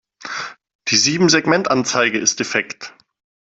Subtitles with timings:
[0.87, 2.95] Die Siebensegmentanzeige ist defekt.